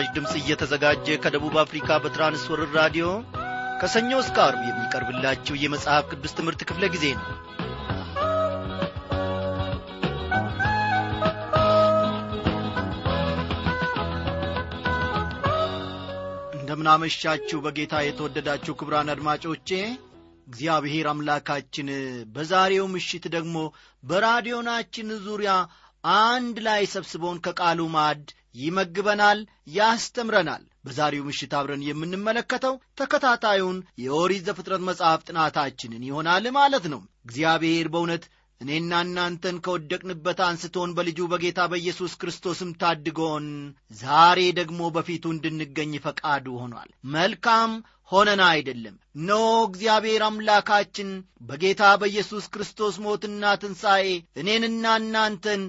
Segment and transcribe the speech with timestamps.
[0.00, 3.06] በምስራች ድምፅ እየተዘጋጀ ከደቡብ አፍሪካ በትራንስወርር ራዲዮ
[3.80, 7.26] ከሰኞ እስከ አርብ የሚቀርብላችሁ የመጽሐፍ ቅዱስ ትምህርት ክፍለ ጊዜ ነው።
[16.56, 19.70] እንደምናመሻችሁ በጌታ የተወደዳችሁ ክብራን አድማጮቼ
[20.46, 21.90] እግዚአብሔር አምላካችን
[22.34, 23.56] በዛሬው ምሽት ደግሞ
[24.04, 25.52] በራዲዮናችን ዙሪያ
[26.04, 29.40] አንድ ላይ ሰብስቦን ከቃሉ ማዕድ ይመግበናል
[29.74, 38.24] ያስተምረናል። በዛሬው ምሽት አብረን የምንመለከተው ተከታታዩን የኦሪት ዘፍጥረት መጽሐፍ ጥናታችንን ይሆናል ማለት ነው። እግዚአብሔር በእውነት
[38.60, 43.46] እኔና እናንተን ከወደቅንበት አንስቶን በልጁ በጌታ በኢየሱስ ክርስቶስም ታድጎን
[44.00, 47.72] ዛሬ ደግሞ በፊቱ እንድንገኝ ፈቃዱ ሆኗል። መልካም
[48.10, 49.32] ሆነን አይደለም። ኖ
[49.66, 51.10] እግዚአብሔር አምላካችን
[51.42, 55.62] በጌታ በኢየሱስ ክርስቶስ ሞትና ትንሣኤ እኔንና እናንተን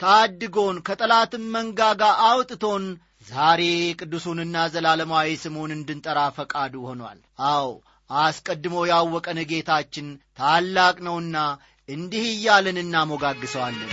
[0.00, 2.84] ታድጎን ከጠላትም መንጋጋ አውጥቶን
[3.26, 3.62] ዛሬ
[4.00, 7.18] ቅዱሱንና ዘላለማዊ ስሙን እንድንጠራ ፈቃዱ ሆኗል።
[7.50, 7.68] አዎ
[8.10, 11.36] አስቀድሞ ያወቀን ጌታችን ታላቅ ነውና
[11.88, 13.90] እንዲህ እያልን እናሞጋግሰዋለን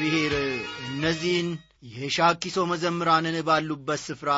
[0.00, 0.34] እግዚአብሔር
[0.88, 1.46] እነዚህን
[1.94, 4.32] የሻኪሶ መዘምራንን ባሉበት ስፍራ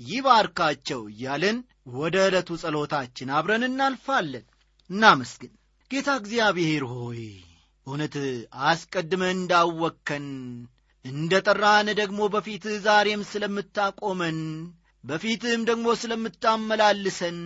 [0.00, 1.58] ይባርካቸው እያልን
[1.96, 4.44] ወደ ዕለቱ ጸሎታችን አብረን እናልፋለን።
[4.90, 5.52] እናመስግን።
[5.90, 7.20] ጌታ እግዚአብሔር ሆይ
[7.86, 8.16] እውነት
[8.66, 10.26] አስቀድመህ እንዳወከን
[11.04, 14.40] እንደ ጠራን ደግሞ በፊትህ ዛሬም ስለምታቆመን
[15.04, 17.40] በፊትህም ደግሞ ስለምታመላልሰን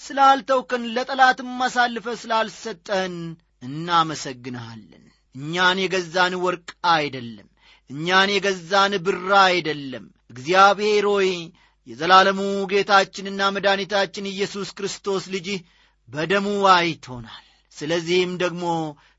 [0.00, 3.16] ስላልተውከን ለጠላትም አሳልፈ ስላልሰጠን
[3.62, 5.06] እናመሰግንሃለን
[5.36, 7.48] እኛን የገዛን ወርቅ አይደለም
[7.90, 11.30] እኛን የገዛን ብር አይደለም። እግዚአብሔር ሆይ
[11.88, 12.40] የዘላለሙ
[12.72, 15.60] ጌታችንና መድኃኒታችን ኢየሱስ ክርስቶስ ልጅህ
[16.08, 17.44] በደሙ አይቶናል።
[17.76, 18.64] ስለዚህም ደግሞ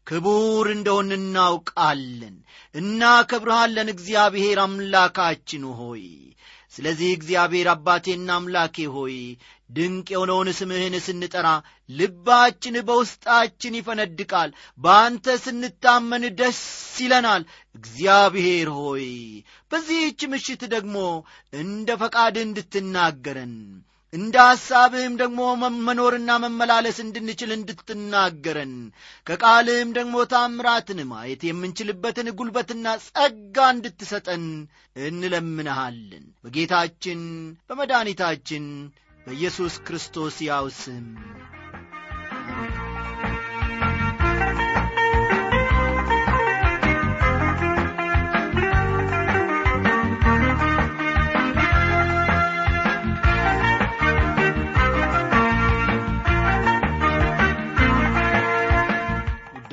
[0.07, 2.35] ክቡር እንደሆን እናውቃለን
[2.75, 6.03] እናከብርሃለን። እግዚአብሔር አምላካችን ሆይ
[6.73, 9.15] ስለዚህ እግዚአብሔር አባቴና አምላኬ ሆይ
[9.69, 11.47] ድንቅ የሆነውን ስምህን ስንጠራ
[11.89, 16.61] ልባችን በውስጣችን ይፈነድቃል። በአንተ ስንታመን ደስ
[16.99, 17.43] ይለናል።
[17.75, 19.07] እግዚአብሔር ሆይ
[19.71, 20.97] በዚህች ምሽት ደግሞ
[21.53, 23.55] እንደ ፈቃድ እንድትናገረን
[24.13, 25.39] እንደ ሐሳብህም ደግሞ
[25.87, 28.73] መኖርና መመላለስ እንድንችል እንድትናገረን
[29.27, 34.45] ከቃልህም ደግሞ ታምራትን ማየት የምንችልበትን ጉልበትና ጸጋ እንድትሰጠን
[35.07, 37.21] እንለምንሃለን። በጌታችን
[37.69, 38.65] በመድኃኒታችን
[39.27, 41.05] በኢየሱስ ክርስቶስ ያው ስም።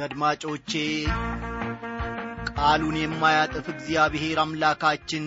[0.06, 0.73] አድማጮቼ
[2.51, 5.25] ቃሉን የማያጥፍ እግዚአብሔር አምላካችን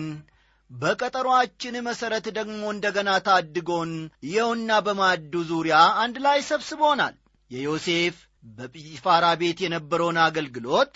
[0.70, 3.92] በቀጠሮአችን መሠረት ደግሞ እንደገና ታድጎን
[4.26, 7.14] ይኸውና በማዕዱ ዙሪያ አንድ ላይ ሰብስቦናል።
[7.50, 8.16] የዮሴፍ
[8.56, 10.94] በጲፋራ ቤት የነበረውን አገልግሎት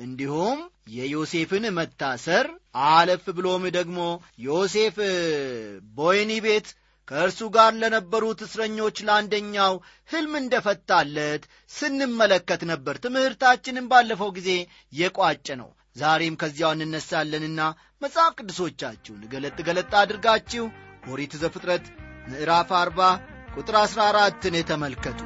[0.00, 0.58] እንዲሁም
[0.94, 2.46] የዮሴፍን መታሰር
[2.88, 3.98] አለፍ ብሎም ደግሞ
[4.44, 4.96] ዮሴፍ
[5.96, 6.68] በወይኒ ቤት
[7.08, 9.72] ከእርሱ ጋር ለነበሩት እስረኞች ለአንደኛው
[10.10, 14.50] ሕልም እንደፈታለት ስንመለከት ነበር። ትምህርታችንን ባለፈው ጊዜ
[14.92, 17.60] የቋጨ ነው ዛሬም ከዚያው እንነሳለንና
[18.02, 20.64] መጽሐፍ ቅዱሶቻችሁን ገለጥ ገለጥ አድርጋችሁ
[21.12, 21.86] ኦሪት ዘፍጥረት
[22.28, 23.00] ምዕራፍ አርባ
[23.56, 25.20] ቁጥር አሥራ አራትን ተመልከቱ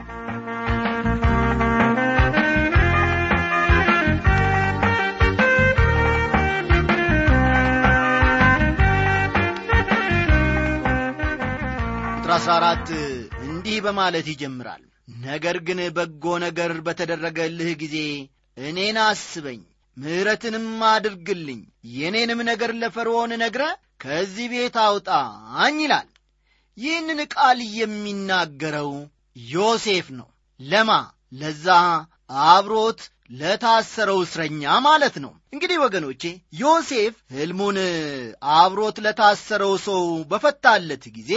[12.16, 12.90] ቁጥር 14
[13.46, 17.96] እንዲህ በማለት ይጀምራል። ነገር ግን በጎ ነገር በተደረገልህ ጊዜ
[18.56, 19.60] እኔን አስበኝ
[19.96, 21.60] ምሕረትንም አድርግልኝ
[21.94, 23.64] የኔንም ነገር ለፈርዖን ነግረ
[24.04, 26.08] ከዚህ ቤት አውጣኝ ይላል።
[26.78, 28.90] ይህንን ቃል የሚናገረው
[29.50, 30.28] ዮሴፍ ነው።
[30.60, 30.90] ለማ?
[31.34, 31.66] ለዛ
[32.48, 33.00] አብሮት
[33.38, 36.22] ለታሰረው እስረኛ ማለት ነው። እንግዲህ ወገኖቼ
[36.60, 37.78] ዮሴፍ ሕልሙን
[38.56, 41.30] አብሮት ለታሰረው ሰው በፈታለት ጊዜ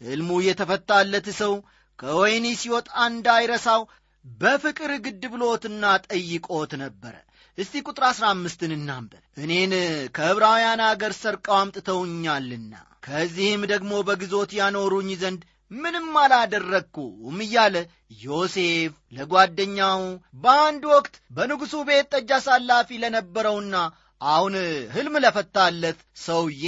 [0.00, 1.54] ሕልሙ የተፈታለት ሰው
[1.98, 3.82] ከወይኒ ሲወጣ እንዳይረሳው
[4.24, 7.14] በፍቅር ግድ ብሎትና ጠይቆት ነበረ
[7.58, 9.72] እስቲ ቁጥር አሥራ አምስትን እናንበብ እኔን
[10.16, 12.74] ከዕብራውያን አገር ሰርቀው አምጥተውኛልና
[13.06, 17.76] ከዚህም ደግሞ በግዞት ያኖሩኝ ዘንድ ምንም አላደረግኩም እያለ
[18.22, 20.00] ዮሴፍ ለጓደኛው
[20.42, 23.74] በአንድ ወቅት በንጉሡ ቤት ጠጅ አሳላፊ ለነበረውና
[24.20, 24.54] አሁን
[24.94, 26.64] ሕልም ለፈታለት ሰውዬ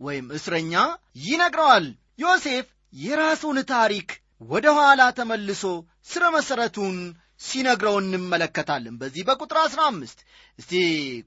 [0.00, 0.72] ወይም እስረኛ
[1.24, 1.86] ይነግረዋል።
[2.22, 2.66] ዮሴፍ
[3.00, 4.08] የራሱን ታሪክ
[4.50, 5.62] ወደ ኋላ ተመልሶ
[6.08, 6.96] ስረ መሠረቱን
[7.40, 10.18] ሲነግረው እንመለከታለን። በዚህ በቁጥር አሥራ አምስት
[10.58, 10.72] እስቲ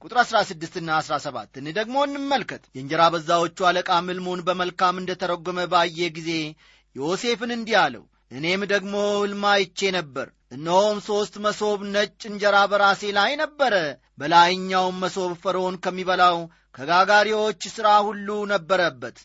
[0.02, 6.10] ቁጥር አሥራ ስድስትና አሥራ ሰባትን ደግሞ እንመልከት። የእንጀራ በዛዎቹ አለቃ ምልሙን በመልካም እንደ ተረጎመ ባየ
[6.18, 6.32] ጊዜ
[6.96, 13.32] ዮሴፍን እንዲህ አለው እኔም ደግሞ ሕልም አይቼ ነበር። እነሆም ሦስት መሶብ ነጭ እንጀራ በራሴ ላይ
[13.42, 13.74] ነበረ።
[14.20, 16.38] በላይኛውም መሶብ ፈርዖን ከሚበላው
[16.78, 19.18] ከጋጋሪዎች ሥራ ሁሉ ነበረበት።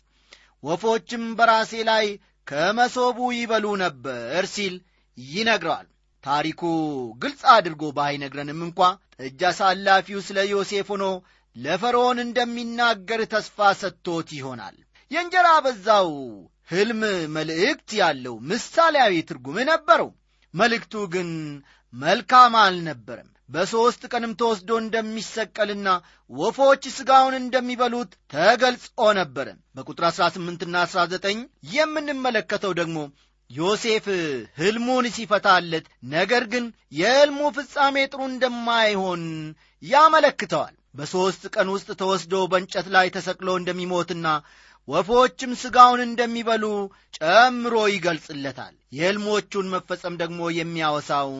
[0.62, 2.06] ወፎችም በራሴ ላይ
[2.46, 4.74] ከመሶቡ ይበሉ ነበር ሲል
[5.18, 5.86] ይነግረዋል
[6.24, 6.62] ታሪኩ
[7.22, 8.80] ግልጽ አድርጎ ባይነግረንም እንኳ
[9.16, 11.04] ጠጅ አሳላፊው ስለ ዮሴፍ ሆኖ
[11.56, 14.76] ለፈርዖን እንደሚናገር ተስፋ ሰጥቶት ይሆናል።
[15.10, 16.10] የእንጀራ በዛው
[16.70, 17.02] ሕልም
[17.34, 20.10] መልእክት ያለው ምሳሌያዊ ትርጉም ነበረው።
[20.54, 21.30] መልእክቱ ግን
[21.92, 25.88] መልካም አልነበረም። በሦስት ቀንም ተወስዶ እንደሚሰቀልና
[26.30, 28.86] ወፎች ሥጋውን እንደሚበሉት ተገልጾ
[29.18, 31.42] ነበረ። በቁጥር 18ና 19
[31.74, 32.98] የምንመለከተው ደግሞ
[33.54, 34.06] ዮሴፍ
[34.58, 36.64] ሕልሙን ሲፈታለት ነገር ግን
[36.98, 39.22] የሕልሙ ፍጻሜ ጥሩ እንደማይሆን
[39.82, 44.26] ያመለክተዋል። በሦስት ቀን ውስጥ ተወስዶ በእንጨት ላይ ተሰቅሎ እንደሚሞትና
[44.88, 46.64] ወፎችም ሥጋውን እንደሚበሉ
[47.18, 51.30] ጨምሮ ይገልጽለታል። የሕልሞቹን መፈጸም ደግሞ የሚያወሳው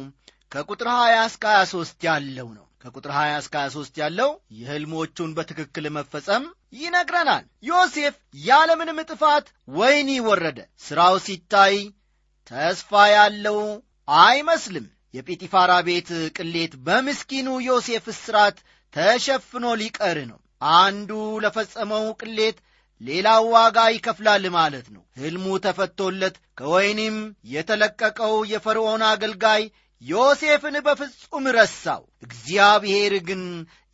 [0.52, 6.44] ከቁጥር 20 እስከ 23 ያለው ነው። ከቁጥር 20 እስከ 23 ያለው የሕልሞቹን በትክክል መፈጸም
[6.78, 8.14] ይነግረናል። ዮሴፍ
[8.44, 11.76] ያለምንም ጥፋት ወይኒ ወረደ። ሥራው ሲታይ
[12.50, 13.58] ተስፋ ያለው
[14.18, 18.56] አይመስልም። የጲጢፋራ ቤት ቅሌት በምስኪኑ ዮሴፍ እስራት
[18.94, 20.38] ተሸፍኖ ሊቀር ነው።
[20.76, 21.10] አንዱ
[21.44, 22.56] ለፈጸመው ቅሌት
[23.00, 27.16] ሌላው ዋጋ ይከፍላል ማለት ነው። ሕልሙ ተፈቶለት ከወይኒም
[27.54, 29.62] የተለቀቀው የፈርዖን አገልጋይ
[30.02, 33.42] ዮሴፍን በፍጹም ረሳው። እግዚአብሔር ግን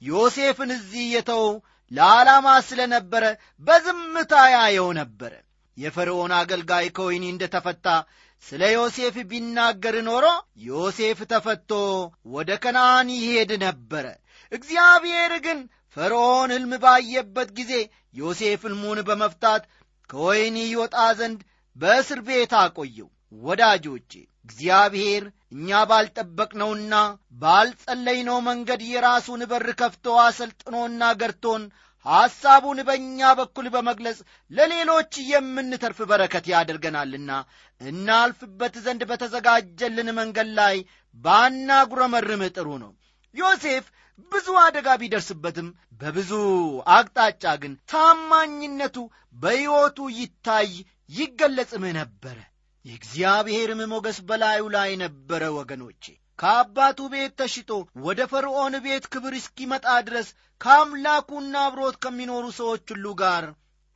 [0.03, 1.45] ዮሴፍን እዚህ የተው
[1.91, 3.25] ለዓላማ ስለ ነበረ
[3.65, 5.33] በዝምታ ያየው ነበረ።
[5.77, 7.87] የፈርዖን አገልጋይ ከወይኒ እንደ ተፈታ
[8.45, 10.25] ስለ ዮሴፍ ቢናገር ኖሮ
[10.67, 11.71] ዮሴፍ ተፈቶ
[12.35, 14.07] ወደ ከነአን ይሄድ ነበረ።
[14.53, 15.59] እግዚአብሔር ግን
[15.97, 17.73] ፈርዖን ሕልም ባየበት ጊዜ
[18.21, 19.63] ዮሴፍ ሕልሙን በመፍታት
[20.11, 21.41] ከወይኒ ይወጣ ዘንድ
[21.77, 23.09] በእስር ቤት አቆየው።
[23.43, 24.13] ወዳጆቼ
[24.47, 26.95] እግዚአብሔር እኛ ባልጠበቅነውና
[27.43, 31.63] ባልጸለይነው መንገድ የራሱን በር ከፍቶ አሰልጥኖና ገርቶን
[32.07, 34.19] ሐሳቡን በእኛ በኩል በመግለጽ
[34.50, 37.30] ለሌሎች የምንተርፍ በረከት ያደርገናልና
[37.80, 40.76] እናልፍበት ዘንድ በተዘጋጀልን መንገድ ላይ
[41.25, 42.92] ባናጉረመርም ጥሩ ነው።
[43.35, 43.87] ዮሴፍ
[44.33, 45.69] ብዙ አደጋ ቢደርስበትም
[46.00, 46.33] በብዙ
[46.95, 48.97] አቅጣጫ ግን ታማኝነቱ
[49.37, 50.71] በሕይወቱ ይታይ
[51.11, 52.38] ይገለጽም ነበረ።
[52.85, 56.04] የእግዚአብሔርም ሞገስ በላዩ ላይ ነበረ ወገኖቼ
[56.41, 57.71] ከአባቱ ቤት ተሽጦ
[58.05, 60.29] ወደ ፈርዖን ቤት ክብር እስኪመጣ ድረስ
[60.61, 63.45] ከአምላኩና አብሮት ከሚኖሩ ሰዎች ሁሉ ጋር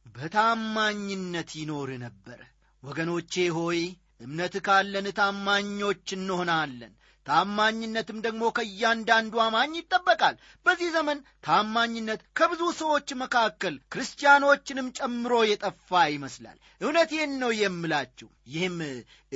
[0.06, 2.40] በታማኝነት ይኖር ነበረ
[2.82, 3.80] ወገኖቼ ሆይ
[4.24, 6.92] እምነት ካለን ታማኞች እንሆናለን።
[7.26, 10.34] ታማኝነትም ደግሞ ከእያንዳንዱ አማኝ ይጠበቃል።
[10.66, 18.78] በዚህ ዘመን ታማኝነት ከብዙ ሰዎች መካከል ክርስቲያኖችንም ጨምሮ የጠፋ ይመስላል። እውነቴን ነው የምላችሁ ይህም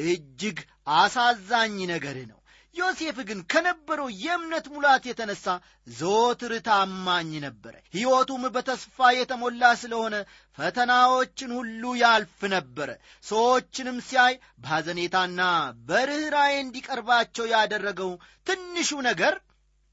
[0.04, 0.60] እጅግ
[0.96, 2.37] አሳዛኝ ነገር ነው
[2.74, 5.46] ዮሴፍ ግን ከነበረው የእምነት ሙላት የተነሳ
[5.92, 10.14] ዘወትር ታማኝ ነበረ። ሕይወቱም በተስፋ የተሞላ ስለሆነ
[10.58, 12.88] ፈተናዎችን ሁሉ ያልፍ ነበረ።
[13.24, 15.40] ሰዎችንም ሲያይ በሐዘኔታና
[15.88, 18.12] በርኅራዬ እንዲቀርባቸው ያደረገው
[18.46, 19.36] ትንሹ ነገር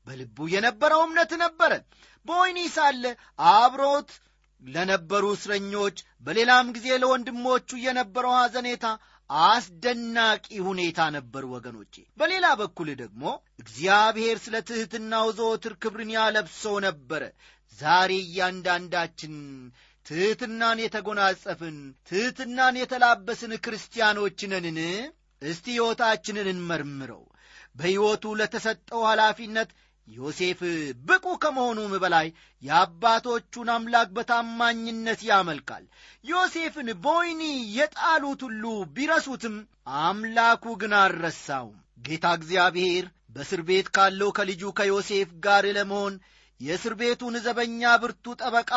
[0.07, 1.71] በልቡ የነበረው እምነት ነበረ።
[2.25, 3.03] በወህኒ ሳለ
[3.53, 4.11] አብሮት
[4.61, 8.85] ለነበሩ እስረኞች፣ በሌላም ጊዜ ለወንድሞቹ የነበረው ሐዘኔታ
[9.29, 13.23] አስደናቂ ሁኔታ ነበር ወገኖቼ። በሌላ በኩል ደግሞ
[13.59, 17.23] እግዚአብሔር ስለ ትሕትናው ዘወትር ክብርን ያለብሰው ነበረ።
[17.79, 19.35] ዛሬ እያንዳንዳችን
[20.05, 21.77] ትሕትናን የተጎናጸፍን
[22.09, 24.39] ትሕትናን የተላበስን ክርስቲያኖች?
[25.41, 27.23] እስቲ ሕይወታችንን እንመርምረው።
[27.75, 29.69] በሕይወቱ ለተሰጠው ኃላፊነት
[30.07, 30.59] ዮሴፍ
[31.05, 32.27] ብቁ ከመሆኑም በላይ
[32.61, 35.83] የአባቶቹን አምላክ በታማኝነት ያመልካል።
[36.23, 37.41] ዮሴፍን በወህኒ
[37.77, 38.63] የጣሉት ሁሉ
[38.95, 39.55] ቢረሱትም
[40.01, 46.13] አምላኩ ግን አልረሳውም። ጌታ እግዚአብሔር በእስር ቤት ካለው ከልጁ ከዮሴፍ ጋር ለመሆን
[46.59, 48.71] የእስር ቤቱን ዘበኛ ብርቱ ጠበቃ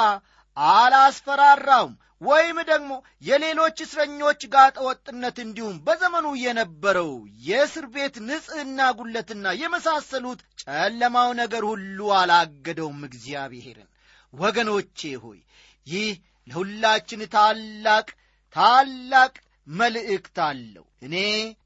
[0.72, 7.10] አላስፈራራውም ወይም ደግሞ የሌሎች እስረኞች ጋጠ ወጥነት እንዲሁም በዘመኑ የነበረው
[7.48, 13.88] የእስር ቤት ንጽሕና ጉለትና የመሳሰሉት ጨለማው ነገር ሁሉ አላገደውም እግዚአብሔርን።
[14.34, 15.38] ወገኖቼ ሆይ
[15.86, 16.10] ይህ
[16.46, 18.08] ለሁላችን ታላቅ
[18.56, 19.32] ታላቅ
[19.66, 21.16] መልእክት አለው። እኔ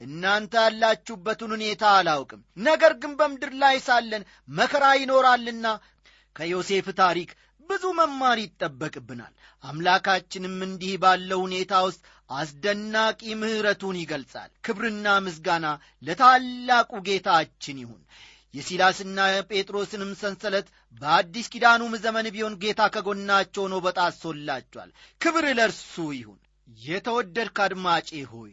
[0.06, 4.22] እናንተ ያላችሁበትን ሁኔታ አላውቅም፣ ነገር ግን በምድር ላይ ሳለን
[4.52, 5.66] መከራ ይኖራልና
[6.36, 7.30] ከዮሴፍ ታሪክ
[7.70, 9.32] ብዙ መማር ይጠበቅብናል።
[9.64, 12.00] አምላካችንም እንዲህ ባለው ሁኔታ ውስጥ
[12.30, 15.66] አስደናቂ ምሕረቱን ይገልጻል። ክብርና ምስጋና
[16.02, 18.02] ለታላቁ ጌታችን ይሁን።
[18.54, 19.18] የሲላስና
[19.50, 20.66] ጴጥሮስንም ሰንሰለት
[21.00, 24.90] በአዲስ ኪዳኑም ዘመን ቢሆን ጌታ ከጎናቸው ሆኖ በጣሶላቸዋል።
[25.20, 28.52] ክብር ለእርሱ ይሁን። የተወደድክ አድማጬ ሆይ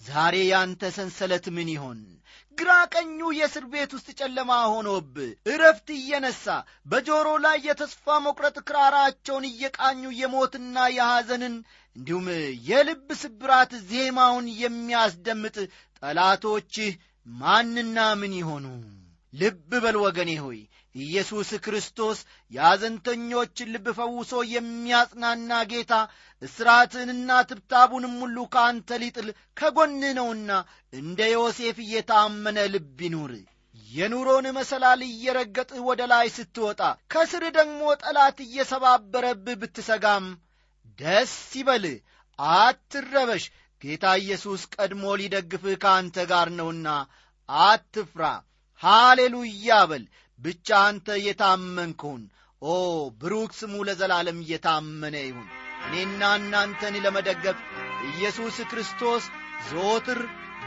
[0.00, 2.00] ዛሬ ያንተ ሰንሰለት ምን ይሆን?
[2.58, 6.44] ግራ ቀኙ የእስር ቤት ውስጥ ጨለማ ሆኖብህ እረፍት እየነሣ
[6.90, 11.54] በጆሮ ላይ የተስፋ መቁረጥ ክራራቸውን እየቃኙ የሞትና የሐዘንን
[11.96, 12.26] እንዲሁም
[12.68, 15.56] የልብ ስብራት ዜማውን የሚያስደምጥ
[16.02, 16.92] ጠላቶችህ
[17.26, 18.66] ማንና ምን ይሆኑ?
[19.32, 20.58] ልብ በል ወገኔ ሆይ
[20.96, 22.18] ኢየሱስ ክርስቶስ
[22.52, 25.92] የአዘንተኞችን ልብ ፈውሶ የሚያጽናና ጌታ
[26.42, 30.50] እስራትንና ትብታቡንም ሁሉ ከአንተ ሊጥል ከጎንህ ነውና
[30.92, 33.34] እንደ ዮሴፍ እየታመነ ልብ ይኑር።
[33.88, 36.80] የኑሮን መሰላል እየረገጥህ ወደ ላይ ስትወጣ
[37.12, 40.26] ከስር ደግሞ ጠላት እየሰባበረብህ ብትሰጋም
[40.98, 41.96] ደስ ይበልህ፣
[42.38, 43.44] አትረበሽ።
[43.82, 46.88] ጌታ ኢየሱስ ቀድሞ ሊደግፍህ ከአንተ ጋር ነውና
[47.48, 48.22] አትፍራ።
[48.80, 50.04] ሃሌሉያ በል።
[50.38, 52.22] ብቻ አንተ የታመንክሁን
[52.62, 52.74] ኦ
[53.20, 55.48] ብሩክ ስሙ ለዘላለም እየታመነ ይሁን።
[55.86, 57.58] እኔና እናንተን ለመደገፍ
[58.10, 59.24] ኢየሱስ ክርስቶስ
[59.68, 60.20] ዘወትር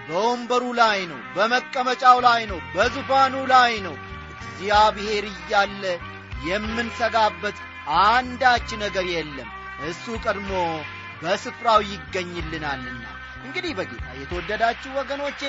[0.07, 3.95] በወንበሩ ላይ ነው፣ በመቀመጫው ላይ ነው፣ በዙፋኑ ላይ ነው።
[4.43, 5.83] እግዚአብሔር እያለ
[6.49, 7.57] የምንሰጋበት
[8.03, 9.49] አንዳች ነገር የለም።
[9.87, 10.51] እሱ ቀድሞ
[11.21, 13.03] በስፍራው ይገኝልናልና።
[13.45, 15.39] እንግዲህ በጌታ የተወደዳችሁ ወገኖቼ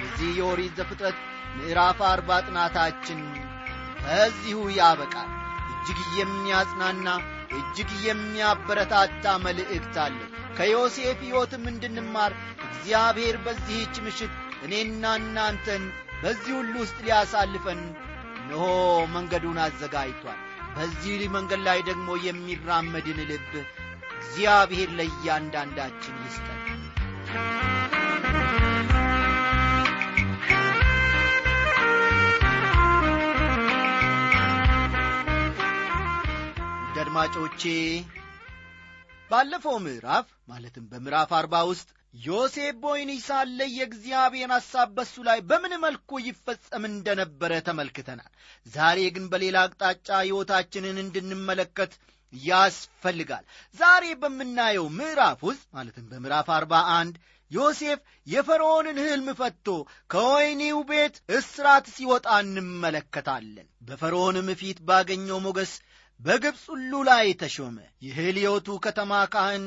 [0.00, 1.18] የዚህ የኦሪት ዘፍጥረት
[1.56, 3.20] ምዕራፍ አርባ ጥናታችን
[4.04, 5.30] ከዚሁ ያበቃል።
[5.72, 7.08] እጅግ የሚያጽናና
[7.52, 10.18] እጅግ የሚያበረታታ መልእክት አለ።
[10.56, 12.32] ከዮሴፍ ሕይወትም እንድንማር
[12.66, 14.32] እግዚአብሔር በዚህች ምሽት
[14.64, 15.84] እኔና እናንተን
[16.22, 17.80] በዚህ ሁሉ ውስጥ ሊያሳልፈን
[18.40, 18.64] እነሆ
[19.14, 20.40] መንገዱን አዘጋጅቷል።
[20.76, 23.52] በዚህ መንገድ ላይ ደግሞ የሚራመድን ልብ
[24.18, 26.60] እግዚአብሔር ለእያንዳንዳችን ይስጠን።
[37.02, 37.62] አድማጮቼ
[39.30, 46.20] ባለፈው ምዕራፍ ማለትም በምዕራፍ አርባ ውስጥ ዮሴፍ በወህኒ ሳለ የእግዚአብሔር ሐሳብ በሱ ላይ በምን መልኩ
[46.26, 48.30] ይፈጸም እንደነበረ ተመልክተናል።
[48.66, 51.94] ዛሬ ግን በሌላ አቅጣጫ ሕይወታችንን እንድንመለከት
[52.32, 53.44] ያስፈልጋል።
[53.74, 57.16] ዛሬ በምናየው ምዕራፍ ውስጥ ማለትም በምዕራፍ አርባ አንድ
[57.50, 59.68] ዮሴፍ የፈርዖንን ሕልም ፈትቶ
[60.12, 65.72] ከወህኒው ቤት እስራት ሲወጣ እንመለከታለን። በፈርዖንም ፊት ባገኘው ሞገስ
[66.22, 67.76] በግብፅ ሁሉ ላይ ተሾመ።
[68.06, 69.64] የሄልዮቱ ከተማ ካህን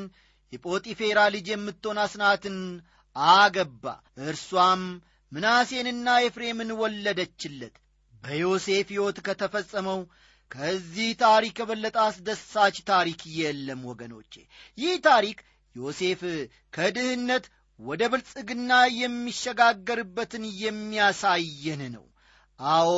[0.52, 2.56] የጶጢፌራ ልጅ የምትሆን አስናትን
[3.36, 3.84] አገባ።
[4.24, 4.82] እርሷም
[5.32, 7.74] ምናሴንና ኤፍሬምን ወለደችለት።
[8.22, 10.00] በዮሴፍ ሕይወት ከተፈጸመው
[10.50, 14.32] ከዚህ ታሪክ የበለጠ አስደሳች ታሪክ የለም ወገኖቼ።
[14.78, 15.38] ይህ ታሪክ
[15.74, 16.20] ዮሴፍ
[16.72, 17.46] ከድህነት
[17.78, 22.04] ወደ ብልጽግና የሚሸጋገርበትን የሚያሳየን ነው።
[22.60, 22.90] አዎ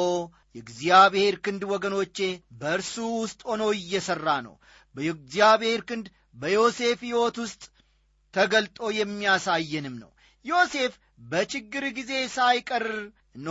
[0.55, 2.19] የእግዚአብሔር ክንድ ወገኖቼ
[2.61, 4.55] በእርሱ ውስጥ ሆኖ እየሠራ ነው።
[4.95, 7.63] የእግዚአብሔር ክንድ በዮሴፍ ሕይወት ውስጥ
[8.35, 10.11] ተገልጦ የሚያሳየንም ነው።
[10.45, 10.93] ዮሴፍ
[11.31, 12.87] በችግር ጊዜ ሳይቀር
[13.39, 13.51] ኖ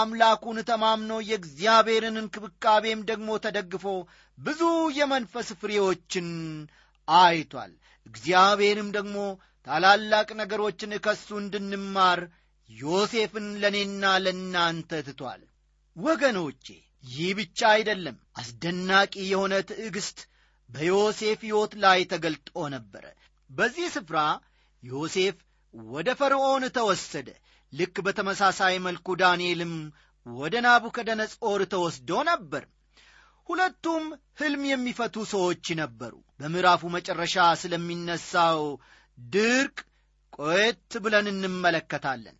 [0.00, 3.84] አምላኩን ተማምኖ የእግዚአብሔርን እንክብካቤም ደግሞ ተደግፎ
[4.38, 4.62] ብዙ
[4.98, 6.28] የመንፈስ ፍሬዎችን
[7.08, 7.72] አይቷል።
[8.06, 9.16] እግዚአብሔርም ደግሞ
[9.66, 12.20] ታላላቅ ነገሮችን ከሱ እንድንማር
[12.70, 15.42] ዮሴፍን ለእኔና ለእናንተ ትቷል።
[15.96, 16.66] ወገኖቼ
[17.04, 20.18] ይህ ብቻ አይደለም። አስደናቂ የሆነ ትዕግሥት
[20.68, 23.04] በዮሴፍ ሕይወት ላይ ተገልጦ ነበረ።
[23.50, 24.18] በዚህ ስፍራ
[24.82, 25.36] ዮሴፍ
[25.90, 27.28] ወደ ፈርዖን ተወሰደ።
[27.72, 29.74] ልክ በተመሳሳይ መልኩ ዳንኤልም
[30.26, 32.64] ወደ ናቡከደነጾር ተወስዶ ነበር።
[33.48, 34.04] ሁለቱም
[34.40, 38.62] ሕልም የሚፈቱ ሰዎች ነበሩ። በምዕራፉ መጨረሻ ስለሚነሳው
[39.18, 39.76] ድርቅ
[40.38, 42.36] ቆየት ብለን እንመለከታለን።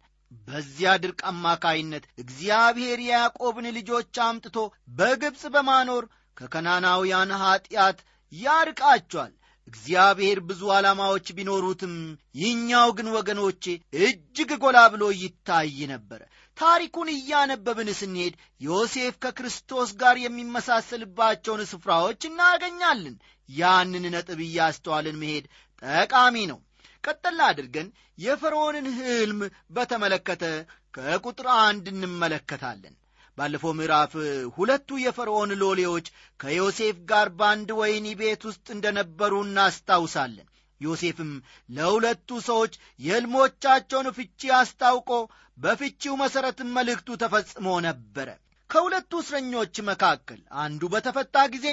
[0.49, 4.57] በዚያ ድርቅ አማካይነት እግዚአብሔር የያዕቆብን ልጆች አምጥቶ
[4.97, 6.05] በግብፅ በማኖር
[6.37, 7.99] ከከናናውያን ኀጢአት
[8.33, 9.35] ያርቃቸዋል።
[9.69, 11.95] እግዚአብሔር ብዙ ዓላማዎች ቢኖሩትም
[12.35, 13.65] ይህኛው ግን ወገኖቼ
[14.01, 16.21] እጅግ ጎላ ብሎ ይታይ ነበረ።
[16.57, 23.17] ታሪኩን እያነበብን ስንሄድ ዮሴፍ ከክርስቶስ ጋር የሚመሳሰልባቸውን ስፍራዎች እናገኛለን።
[23.49, 25.45] ያንን ነጥብ እያስተዋልን መሄድ
[25.83, 26.61] ጠቃሚ ነው።
[27.07, 30.45] ቀጠላ አድርገን የፈርዖንን ሕልም በተመለከተ
[30.95, 32.95] ከቁጥር አንድ እንመለከታለን።
[33.39, 34.13] ባለፈው ምዕራፍ
[34.57, 36.07] ሁለቱ የፈርዖን ሎሌዎች
[36.41, 40.47] ከዮሴፍ ጋር በአንድ ወይኒ ቤት ውስጥ እንደነበሩ እናስታውሳለን።
[40.81, 41.33] ዮሴፍም
[41.69, 45.11] ለሁለቱ ሰዎች የሕልሞቻቸውን ፍቺ አስታውቆ
[45.59, 48.29] በፍቺው መሠረትም መልእክቱ ተፈጽሞ ነበረ።
[48.71, 51.67] ከሁለቱ እስረኞች መካከል አንዱ በተፈታ ጊዜ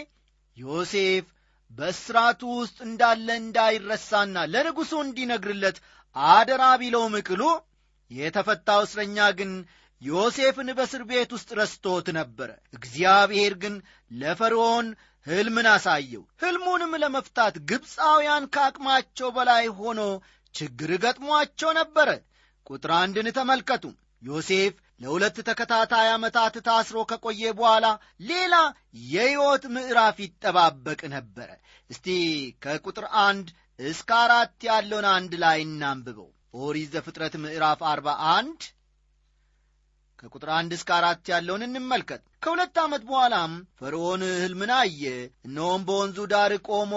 [0.57, 1.25] ዮሴፍ
[1.72, 5.77] በእስራቱ ውስጥ እንዳለ እንዳይረሳና ለንጉሡ እንዲነግርለት
[6.15, 7.43] አደራ ቢለውም ቅሉ
[8.12, 9.51] የተፈታው እስረኛ ግን
[10.01, 13.75] ዮሴፍን በእስር ቤት ውስጥ ረስቶት ነበረ። እግዚአብሔር ግን
[14.12, 14.88] ለፈርዖን
[15.25, 20.01] ሕልምን አሳየው። ሕልሙንም ለመፍታት ግብፃውያን ከአቅማቸው በላይ ሆኖ
[20.55, 22.10] ችግር ገጥሟቸው ነበረ።
[22.67, 23.86] ቁጥር አንድን ተመልከቱ።
[24.22, 27.85] ዮሴፍ ለሁለት ተከታታይ ዓመታት ታስሮ ከቆየ በኋላ
[28.29, 28.56] ሌላ
[29.08, 31.49] የሕይወት ምዕራፍ ይጠባበቅ ነበረ።
[31.89, 32.08] እስቲ
[32.63, 33.47] ከቁጥር አንድ
[33.86, 36.29] እስከ አራት ያለውን አንድ ላይ እናንብበው።
[36.60, 38.62] ኦሪት ዘፍጥረት ምዕራፍ አርባ አንድ
[40.19, 45.01] ከቁጥር አንድ እስከ አራት ያለውን እንመልከት። ከሁለት ዓመት በኋላም ፈርዖን ሕልምን አየ።
[45.47, 46.93] እነሆም በወንዙ ዳር ቆሞ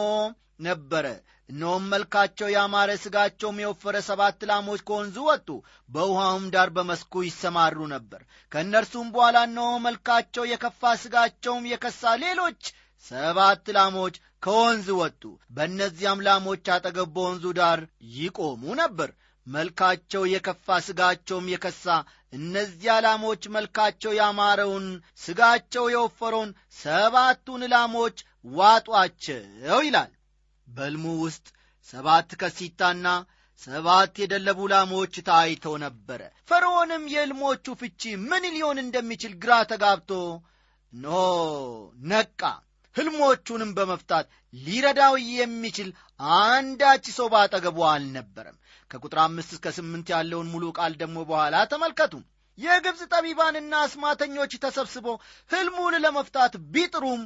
[0.61, 1.07] ነበረ።
[1.49, 5.49] እነሆም መልካቸው ያማረ ሥጋቸውም የወፈረ ሰባት ላሞች ከወንዙ ወጡ፣
[5.89, 12.63] በውሃውም ዳር በመስኩ ይሰማሩ ነበር። ከእነርሱም በኋላ እነሆ መልካቸው የከፋ ሥጋቸውም የከሳ ሌሎች
[13.07, 15.23] ሰባት ላሞች ከወንዝ ወጡ።
[15.57, 17.81] በእነዚያም ላሞች አጠገብ በወንዙ ዳር
[18.17, 19.11] ይቆሙ ነበር።
[19.47, 21.85] መልካቸው የከፋ ሥጋቸውም የከሳ
[22.33, 24.87] እነዚያ ላሞች መልካቸው ያማረውን
[25.23, 28.17] ሥጋቸው የወፈረውን ሰባቱን ላሞች
[28.57, 29.43] ዋጧቸው
[29.87, 30.11] ይላል።
[30.67, 31.47] በሕልሙ ውስጥ
[31.89, 33.07] ሰባት ከሲታና
[33.63, 40.11] ሰባት የደለቡ ላሞች ታይተው ነበረ። ፈርዖንም የሕልሞቹ ፍቺ ምን ሊሆን እንደሚችል ግራ ተጋብቶ
[40.93, 41.07] ኖ
[42.09, 42.41] ነቃ።
[42.97, 45.89] ሕልሞቹንም በመፍታት ሊረዳው የሚችል
[46.41, 48.57] አንዳች ሰው ባጠገቡ አልነበረም።
[48.91, 52.15] ከቁጥር አምስት እስከ ስምንት ያለውን ሙሉ ቃል ደግሞ በኋላ ተመልከቱ።
[52.59, 55.07] የግብፅ ጠቢባንና አስማተኞች ተሰብስቦ
[55.51, 57.23] ሕልሙን ለመፍታት ቢጥሩም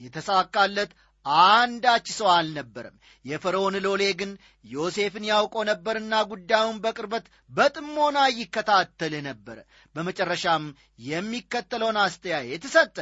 [0.00, 0.90] የተሳካለት
[1.26, 4.30] አንዳች ሰው አልነበረም። የፈርዖን ሎሌ ግን
[4.66, 9.58] ዮሴፍን ያውቆ ነበርና ጉዳዩን በቅርበት በጥሞና ይከታተል ነበረ።
[9.94, 10.64] በመጨረሻም
[11.08, 12.96] የሚከተለውን አስተያየት ሰጠ።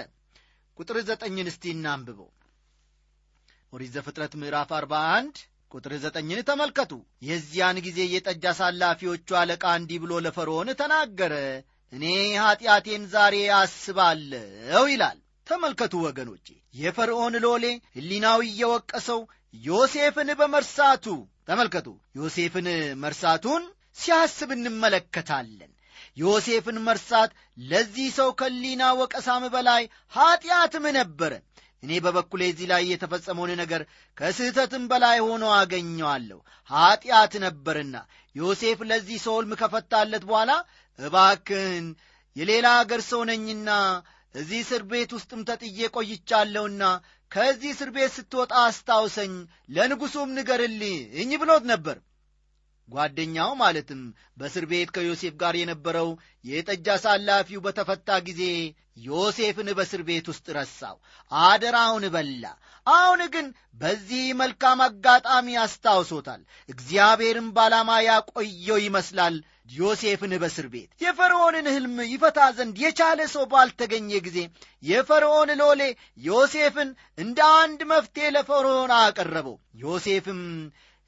[0.78, 2.28] ቁጥር ዘጠኝን እስቲ እናንብበው።
[3.72, 5.36] ኦሪት ዘፍጥረት ምዕራፍ አርባ አንድ
[5.72, 6.92] ቁጥር ዘጠኝን ተመልከቱ።
[7.28, 11.34] የዚያን ጊዜ የጠጅ አሳላፊዎቹ አለቃ እንዲህ ብሎ ለፈርዖን ተናገረ፣
[11.92, 12.04] እኔ
[12.42, 17.64] ኀጢአቴን ዛሬ አስባለሁ ይላል። ተመልከቱ ወገኖቼ፣ የፈርዖን ሎሌ
[17.96, 19.20] ሕሊናው እየወቀሰው
[19.64, 21.06] ዮሴፍን በመርሳቱ
[21.48, 21.86] ተመልከቱ፣
[22.18, 22.66] ዮሴፍን
[23.02, 23.62] መርሳቱን
[23.98, 25.70] ሲያስብ እንመለከታለን።
[26.16, 27.30] ዮሴፍን መርሳት
[27.62, 29.82] ለዚህ ሰው ከሕሊና ወቀሳም በላይ
[30.14, 31.32] ኀጢአትም ነበረ።
[31.82, 33.82] እኔ በበኩሌ እዚህ ላይ የተፈጸመውን ነገር
[34.16, 36.38] ከስህተትም በላይ ሆኖ አገኘዋለሁ።
[36.70, 37.96] ኀጢአት ነበርና
[38.34, 40.50] ዮሴፍ ለዚህ ሰው ሕልም ከፈታለት በኋላ
[40.98, 41.86] እባክህን
[42.36, 43.68] የሌላ አገር ሰው ነኝና
[44.38, 46.82] እዚህ እስር ቤት ውስጥም ተጥዬ ቆይቻለሁና
[47.32, 49.32] ከዚህ እስር ቤት ስትወጣ አስታውሰኝ፣
[49.70, 51.96] ለንጉሡም ንገርልኝ ብሎት ነበር።
[52.88, 54.02] ጓደኛው ማለትም
[54.38, 56.08] በእስር ቤት ከዮሴፍ ጋር የነበረው
[56.44, 58.42] የጠጅ አሳላፊው በተፈታ ጊዜ
[59.06, 60.96] ዮሴፍን በእስር ቤት ውስጥ ረሳው፣
[61.32, 62.44] አደራውን በላ።
[62.88, 69.36] አሁን ግን በዚህ መልካም አጋጣሚ አስታውሶታል። እግዚአብሔርም ባላማ ያቆየው ይመስላል
[69.74, 74.38] ዮሴፍን በእስር ቤት የፈርዖንን ሕልም ይፈታ ዘንድ የቻለ ሰው ባልተገኘ ጊዜ
[74.82, 75.82] የፈርዖን ሎሌ
[76.24, 80.42] ዮሴፍን እንደ አንድ መፍትሔ ለፈርዖን አቀረበው። ዮሴፍም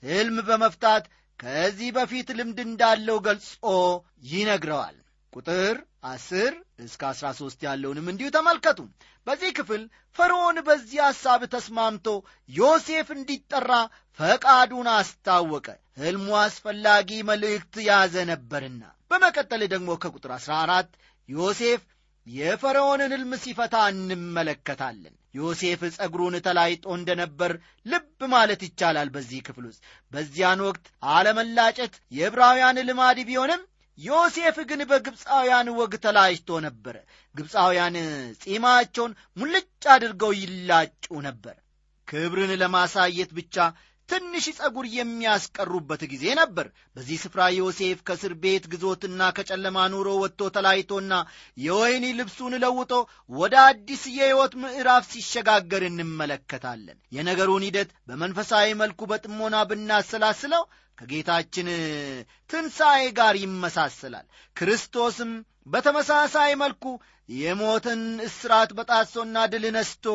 [0.02, 1.06] ሕልም በመፍታት
[1.40, 3.46] ከዚህ በፊት ልምድ እንዳለው ገልጾ
[4.30, 4.96] ይነግረዋል
[5.32, 6.52] ቁጥር አስር
[6.84, 8.78] እስከ አስራ ሦስት ያለውንም እንዲሁ ተመልከቱ።
[9.26, 9.82] በዚህ ክፍል
[10.18, 12.06] ፈርዖን በዚህ ሐሳብ ተስማምቶ
[12.50, 13.72] ዮሴፍ እንዲጠራ
[14.18, 15.66] ፈቃዱን አስታወቀ።
[16.00, 20.90] ሕልሙ አስፈላጊ መልእክት ያዘ ነበርና። በመቀጠል ደግሞ ከቁጥር አሥራ አራት
[21.28, 21.80] ዮሴፍ
[22.26, 27.52] የፈርዖንን ሕልም ሲፈታ እንመለከታለን። ዮሴፍ ጸጉሩን ተላይጦ እንደነበር
[27.86, 33.62] ልብ ማለት ይቻላል። በዚህ ክፍል ውስጥ በዚያን ወቅት አለመላጨት የዕብራውያን ልማድ ቢሆንም
[33.98, 36.96] ዮሴፍ ግን በግብፃውያን ወግ ተላጭቶ ነበረ
[37.34, 37.96] ግብፃውያን
[38.42, 41.56] ጺማቸውን ሙልጭ አድርገው ይላጩ ነበር።
[42.08, 43.56] ክብርን ለማሳየት ብቻ
[44.10, 51.12] ትንሽ ጸጉር የሚያስቀሩበት ጊዜ ነበር። በዚህ ስፍራ ዮሴፍ ከእስር ቤት ግዞትና ከጨለማ ኑሮ ወጥቶ ተላይቶና
[51.58, 52.92] የወይኒ ልብሱን ለውጦ
[53.32, 60.64] ወደ አዲስ የሕይወት ምዕራፍ ሲሸጋገር እንመለከታለን። የነገሩን ሂደት በመንፈሳዊ መልኩ በጥሞና ብናሰላስለው
[60.98, 61.68] ከጌታችን
[62.50, 65.30] ትንሣኤ ጋር ይመሳሰላል። ክርስቶስም
[65.66, 66.84] በተመሳሳይ መልኩ
[67.36, 70.06] የሞትን እስራት በጣሶና ድል ነስቶ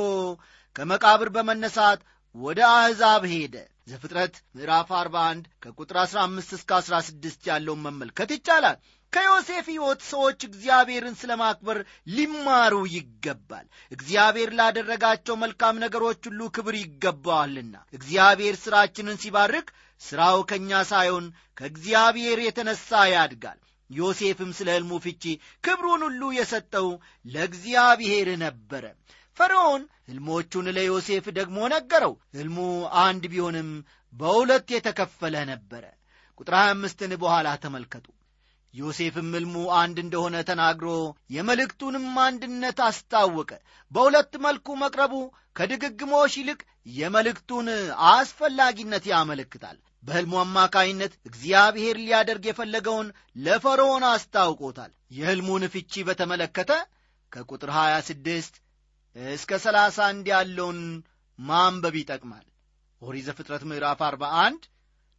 [0.75, 1.99] ከመቃብር በመነሳት
[2.35, 3.55] ወደ አሕዛብ ሄደ
[3.87, 8.77] ዘፍጥረት ምዕራፍ 41 ከቁጥር 15 እስከ 16 ያለውን መመልከት ይቻላል።
[9.13, 17.75] ከዮሴፍ ሕይወት ሰዎች እግዚአብሔርን ስለ ማክበር ሊማሩ ይገባል። እግዚአብሔር ላደረጋቸው መልካም ነገሮች ሁሉ ክብር ይገባዋልና።
[17.97, 19.69] እግዚአብሔር ሥራችንን ሲባርክ
[20.01, 25.23] ሥራው ከእኛ ሳይሆን ከእግዚአብሔር የተነሣ ያድጋል። ዮሴፍም ስለ ሕልሙ ፍቺ
[25.63, 26.87] ክብሩን ሁሉ የሰጠው
[27.25, 28.85] ለእግዚአብሔር ነበረ
[29.37, 32.57] ፈርዖን ሕልሞቹን ለዮሴፍ ደግሞ ነገረው። ሕልሙ
[33.03, 33.69] አንድ ቢሆንም
[34.13, 35.83] በሁለት የተከፈለ ነበረ።
[36.39, 38.05] ቁጥር 25ን በኋላ ተመልከቱ።
[38.73, 40.89] ዮሴፍም ሕልሙ አንድ እንደሆነ ተናግሮ
[41.35, 43.51] የመልእክቱንም አንድነት አስታወቀ።
[43.91, 45.13] በሁለት መልኩ መቅረቡ
[45.55, 46.59] ከድግግሞሽ ይልቅ
[46.95, 47.67] የመልእክቱን
[48.11, 53.07] አስፈላጊነት ያመለክታል። በሕልሙ አማካይነት እግዚአብሔር ሊያደርግ የፈለገውን
[53.45, 56.71] ለፈርዖን አስታውቆታል። የሕልሙን ፍቺ በተመለከተ
[57.31, 58.59] ከቁጥር 26
[59.15, 60.79] እስከ 31 ያለውን
[61.39, 62.45] ማንበብ ይጠቅማል።
[63.01, 64.63] ኦሪት ዘፍጥረት ምዕራፍ 41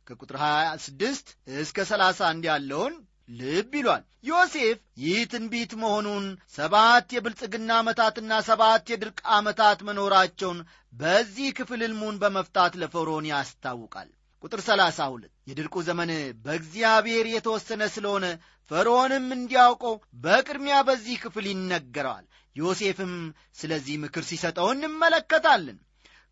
[0.06, 2.94] ከቁጥር 26 እስከ 31 ያለውን
[3.30, 10.58] ልብ ይሏል። ዮሴፍ ይህ ትንቢት መሆኑን ሰባት የብልጽግና ዓመታትና ሰባት የድርቅ ዓመታት መኖራቸውን
[10.92, 14.10] በዚህ ክፍል ሕልሙን በመፍታት ለፈርዖን ያስታውቃል
[14.46, 16.10] ቁጥር 32 የድርቁ ዘመን
[16.44, 18.26] በእግዚአብሔር የተወሰነ ስለሆነ
[18.70, 23.14] ፈርዖንም እንዲያውቀው በቅድሚያ በዚህ ክፍል ይነገረዋል። ዮሴፍም
[23.60, 25.78] ስለዚህ ምክር ሲሰጠው እንመለከታለን።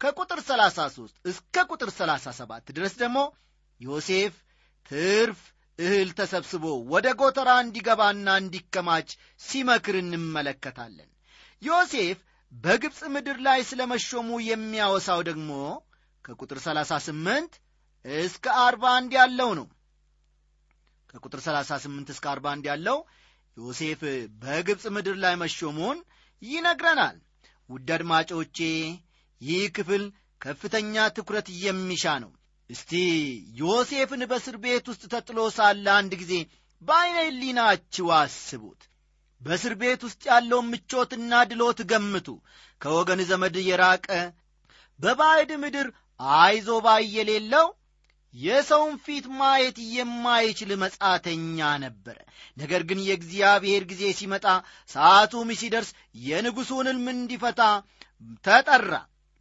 [0.00, 3.18] ከቁጥር 33 እስከ ቁጥር 37 ድረስ ደግሞ
[3.80, 4.34] ዮሴፍ
[4.90, 5.40] ትርፍ
[5.78, 9.08] እህል ተሰብስቦ ወደ ጎተራ እንዲገባና እንዲከማች
[9.40, 11.10] ሲመክር እንመለከታለን።
[11.62, 12.18] ዮሴፍ
[12.52, 15.50] በግብፅ ምድር ላይ ስለ መሾሙ የሚያወሳው ደግሞ
[16.24, 17.56] ከቁጥር 38
[18.04, 19.66] እስከ 41 ያለው ነው።
[21.10, 22.98] ከቁጥር 38 እስከ 41 ያለው
[23.56, 24.00] ዮሴፍ
[24.42, 25.98] በግብፅ ምድር ላይ መሾሙን
[26.42, 27.16] ይነግረናል።
[27.68, 28.58] ውድ አድማጮቼ
[29.40, 30.02] ይህ ክፍል
[30.40, 32.32] ከፍተኛ ትኩረት የሚሻ ነው።
[32.70, 32.92] እስቲ
[33.60, 36.34] ዮሴፍን በእስር ቤት ውስጥ ተጥሎ ሳለ አንድ ጊዜ
[36.82, 38.80] በዐይነ ሕሊናችሁ አስቡት።
[39.42, 42.28] በእስር ቤት ውስጥ ያለውን ምቾትና ድሎት ገምቱ።
[42.80, 44.08] ከወገን ዘመድ የራቀ
[45.00, 45.88] በባዕድ ምድር
[46.36, 47.04] አይዞ ባይ
[48.34, 52.16] የሰውን ፊት ማየት የማይችል መጻተኛ ነበረ
[52.56, 54.46] ነገር ግን የእግዚአብሔር ጊዜ ሲመጣ
[54.90, 55.90] ሰዓቱም ሲደርስ
[56.26, 57.62] የንጉሡን ሕልም እንዲፈታ
[58.44, 58.92] ተጠራ።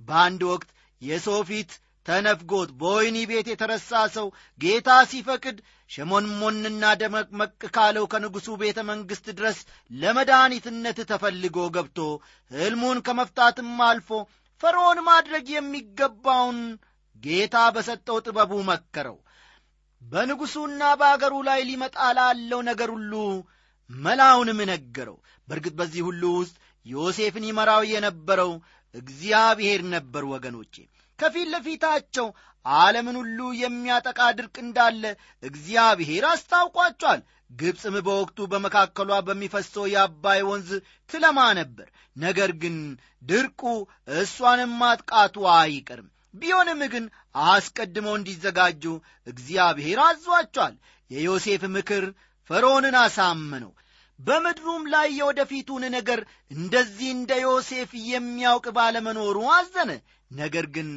[0.01, 0.69] በአንድ ወቅት
[1.01, 1.71] የሰው ፊት
[2.05, 4.27] ተነፍጎት በወይኒ ቤት የተረሳ ሰው
[4.61, 5.57] ጌታ ሲፈቅድ
[5.89, 9.59] ሸሞንሞንና ደመቅመቅ ካለው ከንጉሡ ቤተ መንግሥት ድረስ
[9.91, 11.99] ለመድኃኒትነት ተፈልጎ ገብቶ
[12.51, 14.09] ሕልሙን ከመፍታትም አልፎ
[14.63, 16.59] ፈርዖን ማድረግ የሚገባውን
[17.23, 19.17] ጌታ በሰጠው ጥበቡ መከረው።
[20.01, 23.13] በንጉሡና በአገሩ ላይ ሊመጣ ላለው ነገር ሁሉ
[23.89, 26.55] መላውንም ነገረው። በእርግጥ በዚህ ሁሉ ውስጥ
[26.85, 28.51] ዮሴፍን ይመራው የነበረው
[28.95, 30.75] እግዚአብሔር ነበር ወገኖቼ።
[31.19, 32.27] ከፊት ለፊታቸው
[32.65, 35.03] ዓለምን ሁሉ የሚያጠቃ ድርቅ እንዳለ
[35.43, 40.69] እግዚአብሔር አስታውቋቸዋል። ግብፅም በወቅቱ በመካከሏ በሚፈሰው የአባይ ወንዝ
[41.09, 42.77] ትለማ ነበር። ነገር ግን
[43.23, 43.61] ድርቁ
[44.17, 47.05] እሷንም ማጥቃቱ አይቀርም ቢሆንም ግን
[47.45, 48.83] አስቀድመው እንዲዘጋጁ
[49.27, 50.75] እግዚአብሔር አዟቸዋል።
[51.11, 52.05] የዮሴፍ ምክር
[52.49, 53.71] ፈርዖንን አሳመነው።
[54.19, 56.19] በምድሩም ላይ የወደፊቱን ነገር
[56.51, 59.91] እንደዚህ እንደ ዮሴፍ የሚያውቅ ባለመኖሩ አዘነ።
[60.31, 60.89] ነገር ግን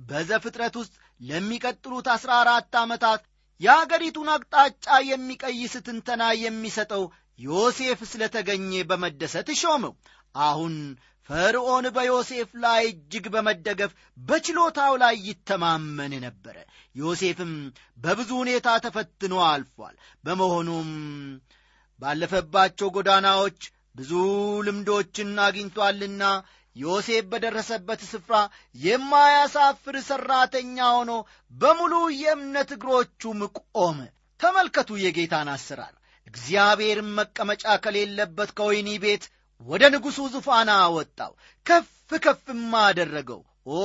[0.00, 3.22] በዘፍጥረት ውስጥ ለሚቀጥሉት አሥራ አራት ዓመታት
[3.60, 7.02] የአገሪቱን አቅጣጫ የሚቀይስ ትንተና የሚሰጠው
[7.38, 9.92] ዮሴፍ ስለ ተገኘ በመደሰት ሾመው።
[10.34, 10.74] አሁን
[11.28, 16.56] ፈርዖን በዮሴፍ ላይ እጅግ በመደገፍ በችሎታው ላይ ይተማመን ነበረ
[16.94, 17.52] ዮሴፍም
[17.98, 20.90] በብዙ ሁኔታ ተፈትኖ አልፏል። በመሆኑም
[22.00, 23.60] ባለፈባቸው ጎዳናዎች
[23.94, 24.12] ብዙ
[24.66, 26.22] ልምዶችን አግኝቷልና
[26.76, 28.34] ዮሴፍ በደረሰበት ስፍራ
[28.82, 31.12] የማያሳፍር ሠራተኛ ሆኖ
[31.54, 33.40] በሙሉ የእምነት እግሮቹም
[33.72, 33.98] ቆመ።
[34.40, 35.94] ተመልከቱ የጌታን አሰራር።
[36.26, 39.24] እግዚአብሔርም መቀመጫ ከሌለበት ከወይኒ ቤት
[39.66, 41.32] ወደ ንጉሡ ዙፋን አወጣው
[41.66, 41.88] ከፍ
[42.24, 43.78] ከፍም አደረገው። ኦ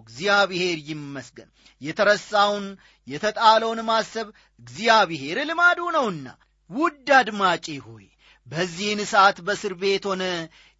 [0.00, 1.48] እግዚአብሔር ይመስገን!
[1.82, 2.66] የተረሳውን
[3.08, 4.26] የተጣለውን ማሰብ
[4.62, 6.26] እግዚአብሔር ልማዱ ነውና።
[6.70, 8.06] ውድ አድማጪ ሆይ
[8.46, 10.24] በዚህን ሰዓት በእስር ቤት ሆነ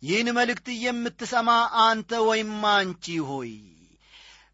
[0.03, 1.51] ይህን መልእክት የምትሰማ
[1.85, 3.53] አንተ ወይም አንቺ ሆይ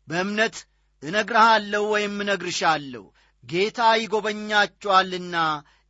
[0.08, 0.56] በእምነት
[1.02, 3.04] እነግርሃለሁ ወይም እነግርሻለሁ
[3.44, 5.36] ጌታ ይጎበኛችኋልና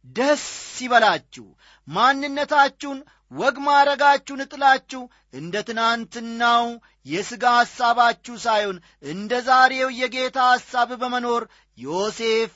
[0.06, 0.44] ደስ
[0.80, 1.46] ይበላችሁ።
[1.88, 2.98] ማንነታችሁን
[3.32, 5.02] ወግ ማረጋችሁን ጥላችሁ
[5.34, 6.66] እንደ ትናንትናው
[7.06, 11.44] የሥጋ ሐሳባችሁ ሳይሆን እንደ ዛሬው የጌታ ሐሳብ በመኖር
[11.78, 12.50] ዮሴፍ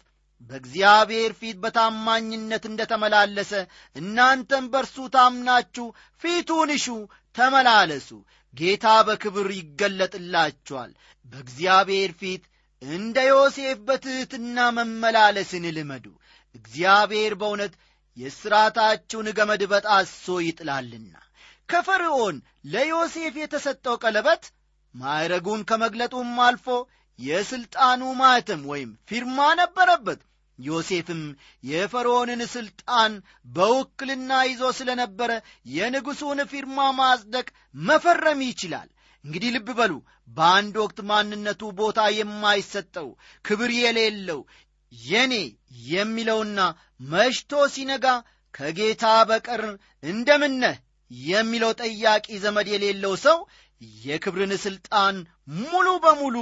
[0.50, 3.52] በእግዚአብሔር ፊት በታማኝነት እንደ ተመላለሰ
[3.96, 5.86] እናንተም በርሱ ታምናችሁ
[6.22, 6.86] ፊቱን እሹ
[7.34, 8.08] ተመላለሱ።
[8.54, 10.92] ጌታ በክብር ይገለጥላችኋል።
[11.24, 12.44] በእግዚአብሔር ፊት
[12.82, 16.06] እንደ ዮሴፍ በትሕትና መመላለስን ልመዱ።
[16.54, 17.72] እግዚአብሔር በእውነት
[18.16, 21.14] የሥራታችሁን ገመድ በጣሶ ይጥላልና።
[21.68, 22.36] ከፈርዖን
[22.72, 24.44] ለዮሴፍ የተሰጠው ቀለበት
[24.94, 26.66] ማዕረጉን ከመግለጡም አልፎ
[27.18, 30.20] የሥልጣኑ ማኅተም ወይም ፊርማ ነበረበት።
[30.58, 31.22] ዮሴፍም
[31.64, 33.12] የፈርዖንን ሥልጣን
[33.56, 35.30] በውክልና ይዞ ስለ ነበረ
[35.72, 37.46] የንጉሡን ፊርማ ማጽደቅ
[37.82, 38.88] መፈረም ይችላል።
[39.24, 39.92] እንግዲህ ልብ በሉ
[40.28, 43.08] በአንድ ወቅት ማንነቱ ቦታ የማይሰጠው
[43.44, 44.40] ክብር የሌለው
[44.92, 45.34] የኔ
[45.88, 46.60] የሚለውና
[47.10, 48.06] መሽቶ ሲነጋ
[48.54, 49.62] ከጌታ በቀር
[50.04, 50.76] እንደምነህ
[51.10, 53.38] የሚለው ጠያቂ ዘመድ የሌለው ሰው
[54.04, 55.16] የክብርን ሥልጣን
[55.62, 56.36] ሙሉ በሙሉ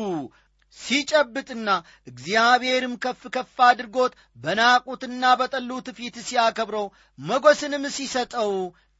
[0.76, 1.70] ሲጨብጥና
[2.06, 6.86] እግዚአብሔርም ከፍ ከፍ አድርጎት በናቁትና በጠሉት ፊት ሲያከብረው
[7.18, 8.52] መጎስንም ሲሰጠው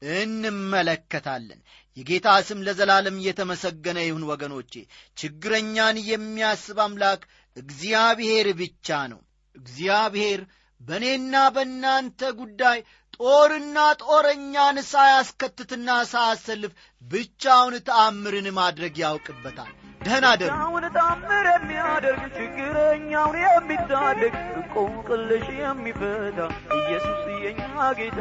[0.03, 1.61] እንመለከታለን።
[1.97, 4.73] የጌታ ስም ለዘላለም እየተመሰገነ ይሁን ወገኖቼ።
[5.19, 7.23] ችግረኛን የሚያስብ አምላክ
[7.57, 9.21] እግዚአብሔር ብቻ ነው
[9.55, 10.41] እግዚአብሔር
[10.81, 12.79] በእኔና በእናንተ ጉዳይ
[13.17, 24.35] ጦርና ጦረኛን ሳያስከትትና ሳያሰልፍ ብቻውን ተአምርን ማድረግ ያውቅበታል። ደህና ደሩ። ብቻውን ታምር የሚያደርግ ችግረኛውን የሚታደግ
[24.51, 26.39] እንቆቅልሽ የሚፈታ
[26.79, 27.63] ኢየሱስ የኛ
[28.01, 28.21] ጌታ።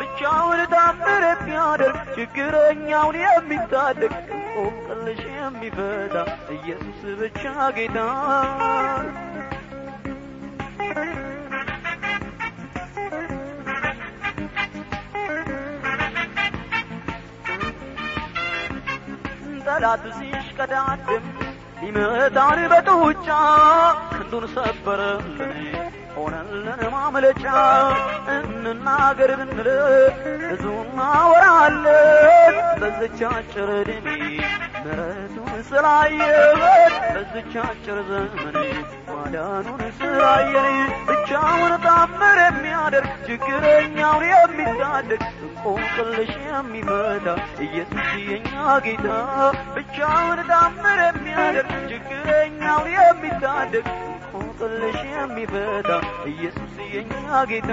[0.00, 6.16] ብቻውን ታምር የሚያደርግ ችግረኛውን የሚታደግ እንቆቅልሽ የሚፈታ
[6.56, 7.42] ኢየሱስ ብቻ
[7.78, 7.98] ጌታ
[19.66, 21.24] ጠላት ሲሽቀዳድም
[21.80, 23.28] ሊመታን በጡጫ።
[24.10, 25.52] ክንዱን ሰበረልን
[26.16, 27.44] ሆነልን ማምለጫ።
[28.34, 29.68] እንናገር ብንል
[30.42, 34.06] ብዙ እናወራለን በዝቻ አጭር ዕድሜ
[34.76, 36.62] ምሕረቱን ስላየን
[37.14, 38.56] በዝቻ አጭር ዘመን
[39.10, 40.68] ማዳኑን ስላየን
[41.08, 45.22] ብቻውን ታምር የሚያደርግ ችግረኛውን የሚታደግ
[45.68, 47.26] እንቆቅልሽ የሚፈታ
[47.64, 48.50] ኢየሱስ የኛ
[48.84, 49.06] ጌታ።
[49.76, 55.90] ብቻውን ታምር የሚያደርግ ችግረኛውን የሚታደግ እንቆቅልሽ የሚፈታ
[56.32, 57.14] ኢየሱስ የኛ
[57.50, 57.72] ጌታ።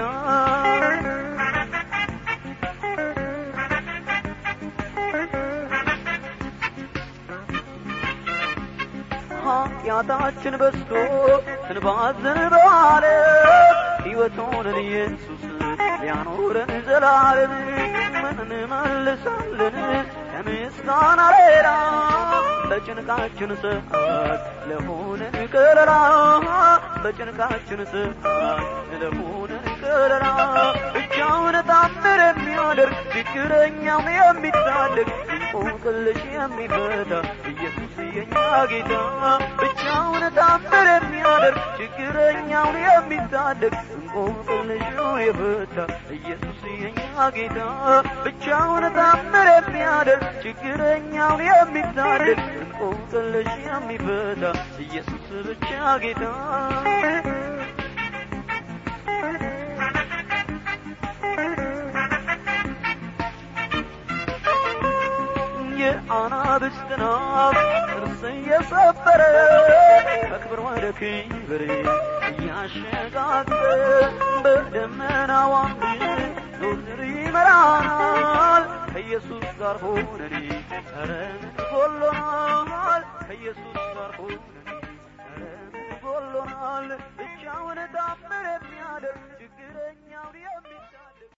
[9.44, 10.90] ኃጢአታችን በዝቶ
[11.66, 15.43] ስንባዝን በዓለም ሕይወት ሆነን ኢየሱስ
[16.04, 17.52] ሊያኖረን ዘላለም
[18.16, 19.76] ምን እንመልሳለን
[20.30, 21.68] ከምስጋና ሌላ
[22.70, 25.92] በጭንቃችን ሰዓት ለሆነን ከለላ
[27.04, 28.60] በጭንቃችን ሰዓት
[29.02, 30.26] ለሆነን ከለላ።
[30.96, 35.10] ብቻውን ታምር የሚያደርግ ችግረኛውን የሚታደግ
[35.56, 37.12] እንቆቅልሽ የሚፈታ
[37.50, 38.34] ኢየሱስ የኛ
[38.70, 38.92] ጌታ
[39.60, 44.84] ብቻውን ታምር የሚያደርግ ችግረኛውን የሚታደግ እንቆቅልሽ
[45.24, 45.76] የፈታ
[46.16, 46.98] ኢየሱስ የኛ
[47.36, 47.58] ጌታ
[48.24, 54.42] ብቻውን ታምር የሚያደርግ ችግረኛውን የሚታደግ እንቆቅልሽ የሚፈታ
[54.86, 55.70] ኢየሱስ ብቻ
[56.04, 56.24] ጌታ
[66.16, 67.56] አናብስት ናት
[67.90, 69.20] ጥርስን የሰበረ
[70.24, 71.62] ከክብር ወደ ክብር
[72.30, 73.50] እያሸጋገ
[74.44, 75.54] በደመናዋ
[76.60, 80.34] ዞር ይመራናል። ከኢየሱስ ጋር ሆነን
[81.08, 84.68] ረን ጎሎናል ከኢየሱስ ጋር ሆነን
[85.38, 85.72] ረን
[86.04, 89.33] ጎሎናል ብቻውን ታምር የሚያደርግ